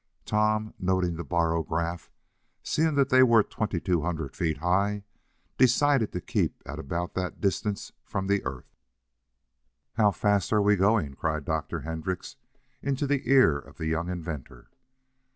Tom, 0.25 0.73
noting 0.79 1.15
the 1.15 1.23
barograph, 1.23 2.07
and 2.07 2.13
seeing 2.67 2.95
that 2.95 3.09
they 3.09 3.21
were 3.21 3.43
twenty 3.43 3.79
two 3.79 4.01
hundred 4.01 4.35
feet 4.35 4.57
high, 4.57 5.03
decided 5.59 6.11
to 6.11 6.19
keep 6.19 6.59
at 6.65 6.79
about 6.79 7.13
that 7.13 7.39
distance 7.39 7.91
from 8.03 8.25
the 8.25 8.43
earth. 8.43 8.73
"How 9.97 10.09
fast 10.09 10.51
are 10.51 10.61
we 10.63 10.75
going?" 10.75 11.13
cried 11.13 11.45
Dr. 11.45 11.81
Hendrix, 11.81 12.35
into 12.81 13.05
the 13.05 13.29
ear 13.29 13.59
of 13.59 13.77
the 13.77 13.85
young 13.85 14.09
inventor. 14.09 14.71